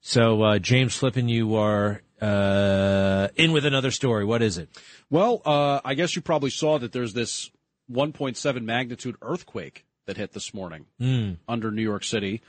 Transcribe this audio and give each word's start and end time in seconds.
So, 0.00 0.42
uh, 0.42 0.58
James 0.58 0.96
Flippin, 0.96 1.28
you 1.28 1.56
are 1.56 2.02
uh, 2.20 3.28
in 3.36 3.52
with 3.52 3.64
another 3.66 3.90
story. 3.90 4.24
What 4.24 4.42
is 4.42 4.58
it? 4.58 4.68
Well, 5.10 5.42
uh, 5.44 5.80
I 5.84 5.94
guess 5.94 6.16
you 6.16 6.22
probably 6.22 6.50
saw 6.50 6.78
that 6.78 6.92
there's 6.92 7.12
this 7.12 7.50
1.7 7.92 8.62
magnitude 8.64 9.16
earthquake 9.22 9.84
that 10.06 10.16
hit 10.16 10.32
this 10.32 10.54
morning 10.54 10.86
Mm. 11.00 11.36
under 11.48 11.70
New 11.70 11.82
York 11.82 12.04
City. 12.04 12.40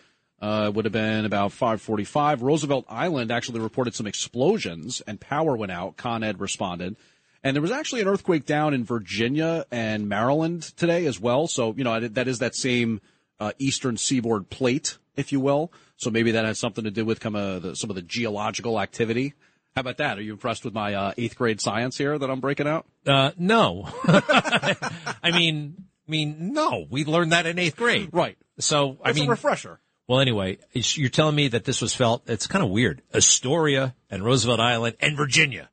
Uh, 0.42 0.68
it 0.70 0.74
would 0.74 0.86
have 0.86 0.92
been 0.94 1.26
about 1.26 1.52
5:45. 1.52 2.42
Roosevelt 2.42 2.86
Island 2.90 3.32
actually 3.32 3.60
reported 3.60 3.94
some 3.94 4.08
explosions 4.08 5.02
and 5.06 5.20
power 5.20 5.56
went 5.56 5.72
out. 5.72 5.98
Con 5.98 6.24
Ed 6.24 6.40
responded, 6.40 6.96
and 7.44 7.56
there 7.56 7.62
was 7.62 7.70
actually 7.72 8.02
an 8.02 8.08
earthquake 8.08 8.46
down 8.46 8.74
in 8.74 8.84
Virginia 8.84 9.66
and 9.70 10.10
Maryland 10.10 10.64
today 10.78 11.06
as 11.06 11.20
well. 11.20 11.46
So 11.48 11.76
you 11.78 11.84
know 11.84 12.00
that 12.00 12.28
is 12.28 12.40
that 12.40 12.56
same 12.56 13.02
uh, 13.40 13.52
eastern 13.60 13.98
seaboard 13.98 14.50
plate, 14.50 14.98
if 15.16 15.32
you 15.32 15.40
will. 15.40 15.72
So 16.02 16.10
maybe 16.10 16.32
that 16.32 16.46
has 16.46 16.58
something 16.58 16.84
to 16.86 16.92
do 16.92 17.06
with 17.06 17.22
some 17.22 17.36
of 17.36 17.62
the, 17.62 17.76
some 17.76 17.92
of 17.92 17.96
the 17.96 18.02
geological 18.02 18.82
activity. 18.82 19.36
How 19.76 19.82
about 19.82 19.98
that? 19.98 20.18
Are 20.18 20.22
you 20.22 20.34
impressed 20.34 20.66
with 20.66 20.74
my 20.74 20.96
uh, 20.96 21.14
eighth 21.16 21.38
grade 21.38 21.62
science 21.62 21.96
here 21.96 22.18
that 22.18 22.28
I'm 22.30 22.40
breaking 22.40 22.68
out? 22.68 22.88
Uh, 23.06 23.32
no. 23.38 23.88
I 24.04 25.32
mean, 25.32 25.76
I 26.08 26.12
mean, 26.12 26.54
no. 26.54 26.86
We 26.90 27.06
learned 27.06 27.34
that 27.34 27.46
in 27.46 27.60
eighth 27.60 27.78
grade. 27.78 28.10
Right. 28.12 28.36
So, 28.58 28.98
I 29.04 29.12
It's 29.12 29.20
mean, 29.20 29.28
a 29.28 29.32
refresher. 29.32 29.80
Well, 30.08 30.20
anyway, 30.20 30.58
you're 30.74 31.10
telling 31.10 31.36
me 31.36 31.50
that 31.50 31.66
this 31.66 31.82
was 31.82 31.94
felt. 31.94 32.28
It's 32.28 32.48
kind 32.48 32.66
of 32.66 32.72
weird. 32.72 33.04
Astoria 33.14 33.96
and 34.10 34.26
Roosevelt 34.26 34.60
Island 34.60 34.96
and 35.00 35.16
Virginia. 35.16 35.70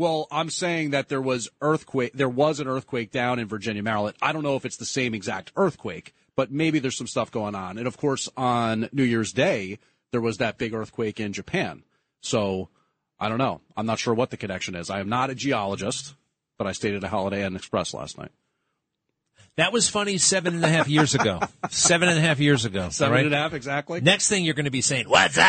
Well, 0.00 0.28
I'm 0.30 0.48
saying 0.48 0.92
that 0.92 1.10
there 1.10 1.20
was 1.20 1.50
earthquake. 1.60 2.14
There 2.14 2.26
was 2.26 2.58
an 2.58 2.66
earthquake 2.66 3.10
down 3.10 3.38
in 3.38 3.46
Virginia, 3.48 3.82
Maryland. 3.82 4.16
I 4.22 4.32
don't 4.32 4.42
know 4.42 4.56
if 4.56 4.64
it's 4.64 4.78
the 4.78 4.86
same 4.86 5.12
exact 5.12 5.52
earthquake, 5.56 6.14
but 6.34 6.50
maybe 6.50 6.78
there's 6.78 6.96
some 6.96 7.06
stuff 7.06 7.30
going 7.30 7.54
on. 7.54 7.76
And 7.76 7.86
of 7.86 7.98
course, 7.98 8.26
on 8.34 8.88
New 8.92 9.02
Year's 9.02 9.34
Day, 9.34 9.78
there 10.10 10.22
was 10.22 10.38
that 10.38 10.56
big 10.56 10.72
earthquake 10.72 11.20
in 11.20 11.34
Japan. 11.34 11.82
So 12.22 12.70
I 13.18 13.28
don't 13.28 13.36
know. 13.36 13.60
I'm 13.76 13.84
not 13.84 13.98
sure 13.98 14.14
what 14.14 14.30
the 14.30 14.38
connection 14.38 14.74
is. 14.74 14.88
I 14.88 15.00
am 15.00 15.10
not 15.10 15.28
a 15.28 15.34
geologist, 15.34 16.14
but 16.56 16.66
I 16.66 16.72
stayed 16.72 16.94
at 16.94 17.04
a 17.04 17.08
Holiday 17.08 17.44
Inn 17.44 17.54
Express 17.54 17.92
last 17.92 18.16
night. 18.16 18.32
That 19.56 19.72
was 19.72 19.88
funny 19.88 20.18
seven 20.18 20.54
and 20.54 20.64
a 20.64 20.68
half 20.68 20.88
years 20.88 21.14
ago. 21.14 21.40
seven 21.70 22.08
and 22.08 22.18
a 22.18 22.22
half 22.22 22.40
years 22.40 22.64
ago. 22.64 22.88
Seven 22.90 23.12
right? 23.12 23.24
and 23.26 23.34
a 23.34 23.38
half 23.38 23.52
exactly. 23.52 24.00
Next 24.00 24.28
thing 24.28 24.44
you're 24.44 24.54
going 24.54 24.64
to 24.64 24.70
be 24.70 24.80
saying, 24.80 25.08
"What's 25.08 25.36
up?" 25.36 25.44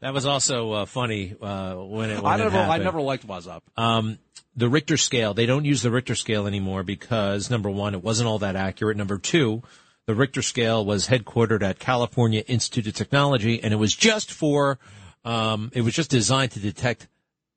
that 0.00 0.12
was 0.12 0.26
also 0.26 0.72
uh, 0.72 0.86
funny 0.86 1.34
uh, 1.40 1.74
when 1.74 2.10
it. 2.10 2.22
When 2.22 2.32
I 2.32 2.36
never, 2.36 2.58
I 2.58 2.78
never 2.78 3.00
liked 3.00 3.24
What's 3.24 3.46
Up. 3.46 3.62
Um, 3.76 4.18
the 4.56 4.68
Richter 4.68 4.96
scale, 4.96 5.34
they 5.34 5.46
don't 5.46 5.64
use 5.64 5.82
the 5.82 5.90
Richter 5.90 6.14
scale 6.14 6.46
anymore 6.46 6.82
because 6.82 7.50
number 7.50 7.70
one, 7.70 7.94
it 7.94 8.02
wasn't 8.02 8.28
all 8.28 8.38
that 8.38 8.56
accurate. 8.56 8.96
Number 8.96 9.18
two, 9.18 9.62
the 10.06 10.14
Richter 10.14 10.42
scale 10.42 10.84
was 10.84 11.08
headquartered 11.08 11.62
at 11.62 11.78
California 11.78 12.42
Institute 12.46 12.86
of 12.86 12.94
Technology 12.94 13.62
and 13.62 13.74
it 13.74 13.76
was 13.76 13.94
just 13.94 14.32
for, 14.32 14.78
um, 15.24 15.70
it 15.74 15.82
was 15.82 15.94
just 15.94 16.10
designed 16.10 16.52
to 16.52 16.60
detect, 16.60 17.06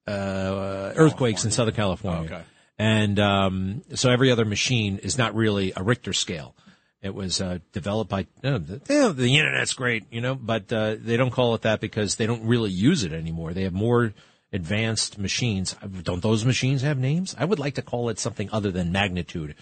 uh, 0.07 0.91
earthquakes 0.95 1.45
in 1.45 1.51
Southern 1.51 1.75
California. 1.75 2.25
Okay. 2.25 2.43
And, 2.79 3.19
um, 3.19 3.83
so 3.93 4.09
every 4.09 4.31
other 4.31 4.45
machine 4.45 4.97
is 4.99 5.17
not 5.17 5.35
really 5.35 5.73
a 5.75 5.83
Richter 5.83 6.13
scale. 6.13 6.55
It 7.01 7.13
was 7.13 7.39
uh, 7.39 7.59
developed 7.71 8.09
by 8.09 8.27
uh, 8.43 8.57
the, 8.57 9.13
the 9.15 9.37
internet's 9.37 9.73
great, 9.73 10.05
you 10.11 10.21
know, 10.21 10.35
but 10.35 10.71
uh, 10.73 10.95
they 10.99 11.15
don't 11.15 11.31
call 11.31 11.55
it 11.55 11.61
that 11.61 11.79
because 11.79 12.15
they 12.15 12.25
don't 12.25 12.45
really 12.45 12.71
use 12.71 13.03
it 13.03 13.13
anymore. 13.13 13.53
They 13.53 13.63
have 13.63 13.73
more 13.73 14.13
advanced 14.51 15.17
machines. 15.17 15.75
Don't 16.03 16.21
those 16.21 16.43
machines 16.43 16.81
have 16.81 16.97
names? 16.97 17.35
I 17.37 17.45
would 17.45 17.59
like 17.59 17.75
to 17.75 17.81
call 17.81 18.09
it 18.09 18.19
something 18.19 18.49
other 18.51 18.71
than 18.71 18.91
magnitude. 18.91 19.55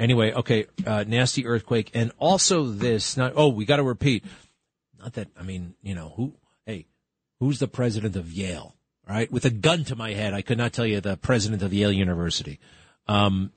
Anyway, 0.00 0.32
okay, 0.32 0.66
uh, 0.86 1.04
nasty 1.06 1.46
earthquake, 1.46 1.90
and 1.94 2.12
also 2.18 2.64
this. 2.64 3.16
Not, 3.16 3.34
oh, 3.36 3.48
we 3.48 3.64
got 3.64 3.76
to 3.76 3.84
repeat. 3.84 4.24
Not 4.98 5.14
that 5.14 5.28
I 5.38 5.42
mean, 5.42 5.74
you 5.82 5.94
know, 5.94 6.12
who? 6.16 6.34
Hey, 6.66 6.86
who's 7.40 7.58
the 7.58 7.68
president 7.68 8.16
of 8.16 8.32
Yale? 8.32 8.74
Right, 9.08 9.30
with 9.32 9.44
a 9.44 9.50
gun 9.50 9.84
to 9.84 9.96
my 9.96 10.12
head, 10.12 10.32
I 10.32 10.42
could 10.42 10.58
not 10.58 10.72
tell 10.72 10.86
you 10.86 11.00
the 11.00 11.16
president 11.16 11.62
of 11.62 11.74
Yale 11.74 11.90
University. 11.90 12.60
Um, 13.08 13.52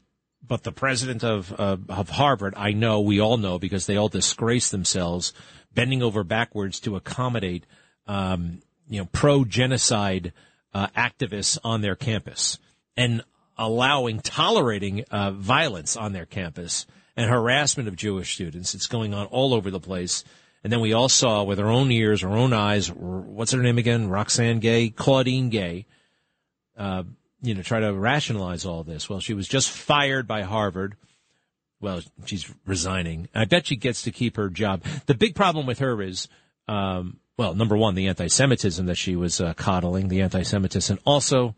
but 0.48 0.64
the 0.64 0.72
president 0.72 1.24
of 1.24 1.54
uh, 1.60 1.78
of 1.88 2.10
Harvard, 2.10 2.56
I 2.58 2.72
know, 2.72 3.02
we 3.02 3.20
all 3.20 3.38
know 3.38 3.60
because 3.60 3.86
they 3.86 3.96
all 3.96 4.10
disgrace 4.10 4.70
themselves, 4.70 5.34
bending 5.74 6.02
over 6.02 6.24
backwards 6.24 6.80
to 6.82 6.96
accommodate, 6.96 7.66
um, 8.08 8.62
you 8.90 9.00
know, 9.00 9.08
pro 9.12 9.46
genocide 9.46 10.34
uh, 10.74 10.88
activists 10.98 11.58
on 11.64 11.82
their 11.82 11.96
campus 11.96 12.58
and 12.98 13.24
allowing, 13.58 14.20
tolerating 14.20 15.04
uh, 15.12 15.32
violence 15.32 15.96
on 15.96 16.14
their 16.14 16.26
campus 16.26 16.86
and 17.16 17.30
harassment 17.30 17.88
of 17.88 17.96
Jewish 17.96 18.34
students. 18.34 18.76
It's 18.76 18.88
going 18.88 19.14
on 19.14 19.28
all 19.28 19.54
over 19.54 19.72
the 19.72 19.80
place. 19.80 20.24
And 20.66 20.74
then 20.74 20.80
we 20.80 20.94
all 20.94 21.10
saw 21.10 21.44
with 21.44 21.60
our 21.60 21.70
own 21.70 21.92
ears, 21.92 22.24
our 22.24 22.36
own 22.36 22.52
eyes, 22.52 22.92
what's 22.92 23.52
her 23.52 23.62
name 23.62 23.78
again? 23.78 24.10
Roxanne 24.10 24.58
Gay, 24.58 24.90
Claudine 24.90 25.50
Gay, 25.50 25.86
uh, 26.76 27.04
you 27.44 27.54
know, 27.54 27.62
try 27.62 27.82
to 27.82 27.94
rationalize 27.94 28.66
all 28.66 28.84
this. 28.84 29.08
Well, 29.08 29.20
she 29.20 29.36
was 29.36 29.48
just 29.48 29.70
fired 29.70 30.28
by 30.28 30.42
Harvard. 30.42 30.96
Well, 31.80 32.02
she's 32.26 32.52
resigning. 32.66 33.30
I 33.36 33.46
bet 33.46 33.68
she 33.68 33.76
gets 33.76 34.02
to 34.02 34.12
keep 34.12 34.38
her 34.38 34.50
job. 34.50 34.82
The 35.06 35.14
big 35.14 35.36
problem 35.36 35.68
with 35.68 35.78
her 35.78 36.02
is, 36.02 36.28
um, 36.68 37.20
well, 37.38 37.54
number 37.54 37.78
one, 37.78 37.94
the 37.94 38.08
anti-Semitism 38.08 38.88
that 38.88 38.98
she 38.98 39.16
was 39.16 39.40
uh, 39.40 39.54
coddling, 39.54 40.08
the 40.08 40.24
anti-Semitism, 40.24 40.96
and 40.96 41.04
also, 41.06 41.54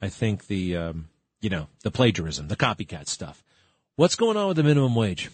I 0.00 0.08
think 0.08 0.46
the, 0.46 0.76
um, 0.76 1.08
you 1.40 1.50
know, 1.50 1.66
the 1.82 1.90
plagiarism, 1.90 2.46
the 2.46 2.54
copycat 2.54 3.08
stuff. 3.08 3.42
What's 3.96 4.14
going 4.14 4.36
on 4.36 4.46
with 4.46 4.56
the 4.56 4.62
minimum 4.62 4.94
wage? 4.94 5.32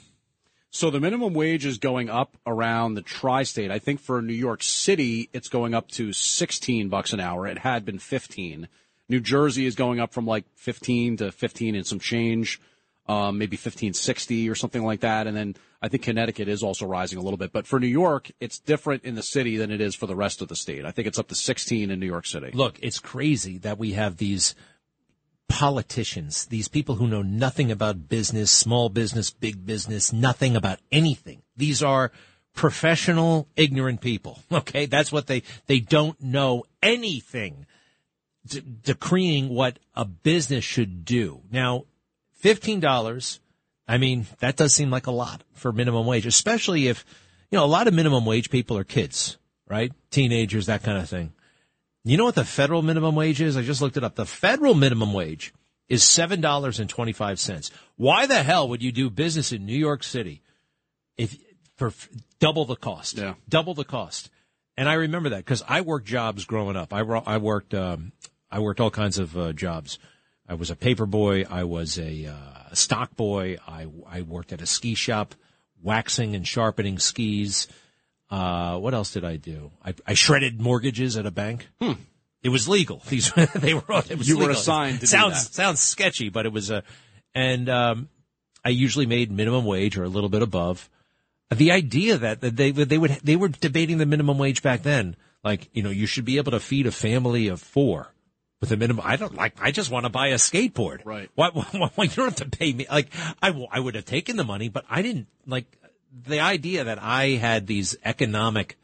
So 0.70 0.90
the 0.90 1.00
minimum 1.00 1.32
wage 1.32 1.64
is 1.64 1.78
going 1.78 2.10
up 2.10 2.36
around 2.46 2.94
the 2.94 3.02
tri-state. 3.02 3.70
I 3.70 3.78
think 3.78 4.00
for 4.00 4.20
New 4.20 4.34
York 4.34 4.62
City, 4.62 5.30
it's 5.32 5.48
going 5.48 5.74
up 5.74 5.88
to 5.92 6.12
16 6.12 6.88
bucks 6.88 7.12
an 7.12 7.20
hour. 7.20 7.46
It 7.46 7.58
had 7.58 7.84
been 7.84 7.98
15. 7.98 8.68
New 9.08 9.20
Jersey 9.20 9.64
is 9.64 9.74
going 9.74 9.98
up 9.98 10.12
from 10.12 10.26
like 10.26 10.44
15 10.56 11.18
to 11.18 11.32
15 11.32 11.74
and 11.74 11.86
some 11.86 11.98
change, 11.98 12.60
um, 13.08 13.38
maybe 13.38 13.54
1560 13.54 14.50
or 14.50 14.54
something 14.54 14.84
like 14.84 15.00
that. 15.00 15.26
And 15.26 15.34
then 15.34 15.56
I 15.80 15.88
think 15.88 16.02
Connecticut 16.02 16.48
is 16.48 16.62
also 16.62 16.84
rising 16.84 17.18
a 17.18 17.22
little 17.22 17.38
bit. 17.38 17.50
But 17.50 17.66
for 17.66 17.80
New 17.80 17.86
York, 17.86 18.30
it's 18.38 18.58
different 18.58 19.04
in 19.04 19.14
the 19.14 19.22
city 19.22 19.56
than 19.56 19.70
it 19.70 19.80
is 19.80 19.94
for 19.94 20.06
the 20.06 20.16
rest 20.16 20.42
of 20.42 20.48
the 20.48 20.56
state. 20.56 20.84
I 20.84 20.90
think 20.90 21.08
it's 21.08 21.18
up 21.18 21.28
to 21.28 21.34
16 21.34 21.90
in 21.90 21.98
New 21.98 22.06
York 22.06 22.26
City. 22.26 22.50
Look, 22.52 22.78
it's 22.82 22.98
crazy 22.98 23.56
that 23.58 23.78
we 23.78 23.92
have 23.92 24.18
these 24.18 24.54
politicians, 25.48 26.46
these 26.46 26.68
people 26.68 26.96
who 26.96 27.08
know 27.08 27.22
nothing 27.22 27.70
about 27.70 28.08
business, 28.08 28.50
small 28.50 28.88
business, 28.88 29.30
big 29.30 29.66
business, 29.66 30.12
nothing 30.12 30.54
about 30.54 30.78
anything. 30.92 31.42
These 31.56 31.82
are 31.82 32.12
professional, 32.54 33.48
ignorant 33.56 34.00
people. 34.00 34.40
Okay. 34.52 34.86
That's 34.86 35.12
what 35.12 35.26
they, 35.26 35.42
they 35.66 35.80
don't 35.80 36.20
know 36.20 36.64
anything 36.82 37.66
de- 38.46 38.60
decreeing 38.60 39.48
what 39.48 39.78
a 39.94 40.04
business 40.04 40.64
should 40.64 41.04
do. 41.04 41.42
Now, 41.50 41.84
$15, 42.42 43.38
I 43.86 43.98
mean, 43.98 44.26
that 44.40 44.56
does 44.56 44.74
seem 44.74 44.90
like 44.90 45.06
a 45.06 45.12
lot 45.12 45.42
for 45.54 45.72
minimum 45.72 46.06
wage, 46.06 46.26
especially 46.26 46.88
if, 46.88 47.04
you 47.50 47.58
know, 47.58 47.64
a 47.64 47.66
lot 47.66 47.88
of 47.88 47.94
minimum 47.94 48.24
wage 48.26 48.50
people 48.50 48.76
are 48.76 48.84
kids, 48.84 49.38
right? 49.66 49.92
Teenagers, 50.10 50.66
that 50.66 50.82
kind 50.82 50.98
of 50.98 51.08
thing. 51.08 51.32
You 52.08 52.16
know 52.16 52.24
what 52.24 52.36
the 52.36 52.44
federal 52.44 52.80
minimum 52.80 53.14
wage 53.14 53.42
is? 53.42 53.54
I 53.54 53.62
just 53.62 53.82
looked 53.82 53.98
it 53.98 54.04
up. 54.04 54.14
The 54.14 54.24
federal 54.24 54.72
minimum 54.72 55.12
wage 55.12 55.52
is 55.90 56.02
$7.25. 56.02 57.70
Why 57.96 58.26
the 58.26 58.42
hell 58.42 58.66
would 58.70 58.82
you 58.82 58.92
do 58.92 59.10
business 59.10 59.52
in 59.52 59.66
New 59.66 59.76
York 59.76 60.02
City 60.02 60.40
if 61.18 61.36
for 61.76 61.88
f- 61.88 62.08
double 62.40 62.64
the 62.64 62.76
cost? 62.76 63.18
Yeah. 63.18 63.34
Double 63.46 63.74
the 63.74 63.84
cost. 63.84 64.30
And 64.78 64.88
I 64.88 64.94
remember 64.94 65.28
that 65.30 65.44
because 65.44 65.62
I 65.68 65.82
worked 65.82 66.06
jobs 66.06 66.46
growing 66.46 66.76
up. 66.76 66.94
I, 66.94 67.00
I 67.00 67.36
worked, 67.36 67.74
um, 67.74 68.12
I 68.50 68.60
worked 68.60 68.80
all 68.80 68.90
kinds 68.90 69.18
of 69.18 69.36
uh, 69.36 69.52
jobs. 69.52 69.98
I 70.48 70.54
was 70.54 70.70
a 70.70 70.76
paper 70.76 71.04
boy. 71.04 71.44
I 71.50 71.64
was 71.64 71.98
a 71.98 72.26
uh, 72.26 72.72
stock 72.72 73.16
boy. 73.16 73.58
I, 73.66 73.86
I 74.08 74.22
worked 74.22 74.54
at 74.54 74.62
a 74.62 74.66
ski 74.66 74.94
shop, 74.94 75.34
waxing 75.82 76.34
and 76.34 76.48
sharpening 76.48 76.98
skis. 76.98 77.68
Uh, 78.30 78.78
what 78.78 78.92
else 78.94 79.12
did 79.12 79.24
I 79.24 79.36
do? 79.36 79.70
I, 79.84 79.94
I 80.06 80.14
shredded 80.14 80.60
mortgages 80.60 81.16
at 81.16 81.24
a 81.26 81.30
bank. 81.30 81.68
It 82.42 82.50
was 82.50 82.68
legal. 82.68 83.02
These 83.08 83.32
they 83.54 83.74
were. 83.74 83.82
It 83.88 84.18
was 84.18 84.26
Hmm. 84.26 84.32
You 84.32 84.38
were 84.38 84.50
assigned 84.50 85.08
sounds 85.08 85.50
sounds 85.54 85.80
sketchy, 85.80 86.28
but 86.28 86.46
it 86.46 86.52
was 86.52 86.70
a. 86.70 86.82
and 87.34 87.68
um, 87.68 88.08
I 88.64 88.70
usually 88.70 89.06
made 89.06 89.30
minimum 89.30 89.64
wage 89.64 89.96
or 89.96 90.04
a 90.04 90.08
little 90.08 90.28
bit 90.28 90.42
above. 90.42 90.90
The 91.50 91.72
idea 91.72 92.18
that, 92.18 92.42
that 92.42 92.56
they 92.56 92.70
they 92.70 92.98
would 92.98 93.12
they 93.24 93.36
were 93.36 93.48
debating 93.48 93.96
the 93.98 94.04
minimum 94.06 94.36
wage 94.36 94.62
back 94.62 94.82
then, 94.82 95.16
like 95.42 95.70
you 95.72 95.82
know 95.82 95.90
you 95.90 96.06
should 96.06 96.26
be 96.26 96.36
able 96.36 96.52
to 96.52 96.60
feed 96.60 96.86
a 96.86 96.92
family 96.92 97.48
of 97.48 97.60
four 97.62 98.12
with 98.60 98.70
a 98.70 98.76
minimum. 98.76 99.02
I 99.06 99.16
don't 99.16 99.34
like. 99.34 99.54
I 99.58 99.70
just 99.70 99.90
want 99.90 100.04
to 100.04 100.10
buy 100.10 100.28
a 100.28 100.34
skateboard. 100.34 101.06
Right. 101.06 101.30
Why, 101.34 101.48
why, 101.52 101.90
why 101.94 102.04
you 102.04 102.10
don't 102.10 102.26
have 102.26 102.50
to 102.50 102.58
pay 102.58 102.74
me? 102.74 102.86
Like 102.90 103.08
I, 103.40 103.66
I 103.72 103.80
would 103.80 103.94
have 103.94 104.04
taken 104.04 104.36
the 104.36 104.44
money, 104.44 104.68
but 104.68 104.84
I 104.90 105.00
didn't 105.00 105.28
like 105.46 105.64
the 106.12 106.40
idea 106.40 106.84
that 106.84 106.98
I 107.02 107.30
had 107.30 107.66
these 107.66 107.96
economic 108.04 108.76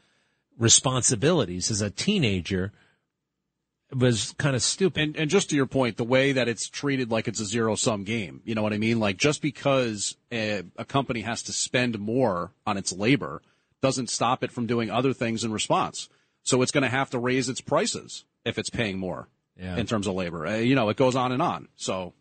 responsibilities 0.57 1.69
as 1.71 1.81
a 1.81 1.89
teenager 1.89 2.71
was 3.93 4.33
kind 4.37 4.55
of 4.55 4.61
stupid. 4.63 5.01
And, 5.01 5.15
and 5.17 5.29
just 5.29 5.49
to 5.51 5.55
your 5.55 5.65
point, 5.67 5.97
the 5.97 6.03
way 6.03 6.31
that 6.31 6.47
it's 6.47 6.67
treated 6.67 7.11
like 7.11 7.27
it's 7.27 7.39
a 7.39 7.45
zero 7.45 7.75
sum 7.75 8.03
game, 8.03 8.41
you 8.43 8.55
know 8.55 8.63
what 8.63 8.73
I 8.73 8.77
mean? 8.77 8.99
Like 8.99 9.17
just 9.17 9.41
because 9.41 10.15
a, 10.31 10.63
a 10.77 10.85
company 10.85 11.21
has 11.21 11.43
to 11.43 11.53
spend 11.53 11.99
more 11.99 12.51
on 12.65 12.77
its 12.77 12.91
labor 12.91 13.41
doesn't 13.81 14.09
stop 14.09 14.43
it 14.43 14.51
from 14.51 14.65
doing 14.65 14.89
other 14.89 15.13
things 15.13 15.43
in 15.43 15.51
response. 15.51 16.09
So 16.43 16.61
it's 16.61 16.71
going 16.71 16.83
to 16.83 16.89
have 16.89 17.09
to 17.11 17.19
raise 17.19 17.49
its 17.49 17.61
prices 17.61 18.25
if 18.43 18.57
it's 18.57 18.69
paying 18.69 18.97
more 18.97 19.27
Yeah. 19.57 19.77
in 19.77 19.85
terms 19.85 20.07
of 20.07 20.15
labor. 20.15 20.45
Uh, 20.47 20.55
you 20.57 20.75
know, 20.75 20.89
it 20.89 20.97
goes 20.97 21.15
on 21.15 21.31
and 21.31 21.41
on. 21.41 21.67
So 21.75 22.13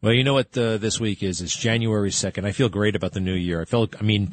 Well, 0.00 0.12
you 0.12 0.24
know 0.24 0.34
what 0.34 0.56
uh, 0.56 0.78
this 0.78 1.00
week 1.00 1.22
is? 1.22 1.40
It's 1.40 1.56
January 1.56 2.10
2nd. 2.10 2.44
I 2.44 2.52
feel 2.52 2.68
great 2.68 2.96
about 2.96 3.12
the 3.12 3.20
new 3.20 3.34
year. 3.34 3.60
I 3.60 3.64
feel, 3.64 3.88
I 3.98 4.02
mean, 4.02 4.32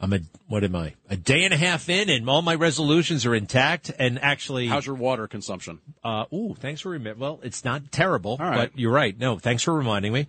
I'm 0.00 0.12
a, 0.12 0.20
what 0.48 0.64
am 0.64 0.74
I? 0.74 0.94
A 1.08 1.16
day 1.16 1.44
and 1.44 1.54
a 1.54 1.56
half 1.56 1.88
in 1.88 2.10
and 2.10 2.28
all 2.28 2.42
my 2.42 2.56
resolutions 2.56 3.24
are 3.24 3.34
intact 3.34 3.90
and 3.98 4.18
actually, 4.18 4.66
how's 4.66 4.84
your 4.84 4.96
water 4.96 5.28
consumption? 5.28 5.78
uh, 6.02 6.24
ooh, 6.32 6.56
thanks 6.58 6.80
for 6.80 6.90
reminding, 6.90 7.20
well, 7.20 7.40
it's 7.42 7.64
not 7.64 7.92
terrible, 7.92 8.36
right. 8.38 8.56
but 8.56 8.78
you're 8.78 8.92
right. 8.92 9.16
No, 9.16 9.38
thanks 9.38 9.62
for 9.62 9.72
reminding 9.72 10.12
me. 10.12 10.26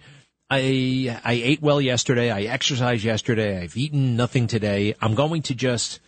I, 0.49 1.19
I 1.23 1.33
ate 1.33 1.61
well 1.63 1.81
yesterday. 1.81 2.29
I 2.29 2.43
exercised 2.43 3.03
yesterday. 3.03 3.63
I've 3.63 3.75
eaten 3.75 4.15
nothing 4.15 4.45
today. 4.45 4.93
I'm 5.01 5.15
going 5.15 5.41
to 5.43 5.55
just, 5.55 5.99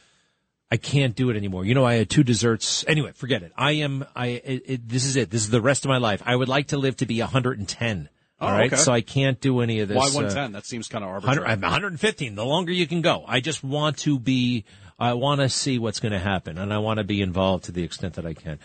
I 0.70 0.78
can't 0.78 1.16
do 1.16 1.32
it 1.32 1.38
anymore. 1.38 1.66
You 1.66 1.74
know, 1.74 1.86
I 1.86 1.96
had 1.96 2.10
two 2.10 2.24
desserts. 2.24 2.86
Anyway, 2.88 3.14
forget 3.16 3.42
it. 3.42 3.52
I 3.58 3.72
am, 3.72 4.06
I, 4.16 4.28
it, 4.28 4.64
it, 4.68 4.90
this 4.90 5.06
is 5.06 5.16
it. 5.16 5.32
This 5.32 5.42
is 5.42 5.50
the 5.50 5.62
rest 5.62 5.86
of 5.86 5.90
my 5.90 5.98
life. 5.98 6.22
I 6.24 6.36
would 6.36 6.50
like 6.50 6.68
to 6.68 6.78
live 6.78 6.98
to 6.98 7.08
be 7.08 7.20
110. 7.20 8.10
Oh, 8.40 8.48
all 8.48 8.52
right. 8.52 8.72
okay. 8.72 8.82
So 8.82 8.92
I 8.92 9.02
can't 9.02 9.40
do 9.40 9.62
any 9.62 9.80
of 9.80 9.88
this. 9.88 9.96
Why 9.96 10.08
uh, 10.08 10.14
110? 10.14 10.52
that 10.54 10.66
seems 10.66 10.88
kind 10.88 11.04
of 11.04 11.12
100, 11.12 11.28
arbitrary. 11.28 11.52
I'm 11.52 11.62
115. 11.62 12.36
The 12.36 12.46
longer 12.46 12.74
you 12.74 12.86
can 12.86 13.02
go. 13.02 13.24
I 13.28 13.40
just 13.40 13.64
want 13.64 13.98
to 14.00 14.20
be, 14.20 14.66
I 15.00 15.14
want 15.14 15.42
to 15.42 15.50
see 15.50 15.80
what's 15.80 16.00
going 16.00 16.12
to 16.12 16.20
happen 16.20 16.58
and 16.58 16.74
I 16.74 16.80
want 16.80 16.98
to 16.98 17.04
be 17.06 17.22
involved 17.22 17.66
to 17.66 17.72
the 17.72 17.84
extent 17.84 18.16
that 18.16 18.26
I 18.26 18.34
can. 18.34 18.60